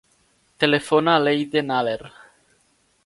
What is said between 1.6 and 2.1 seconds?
Aller.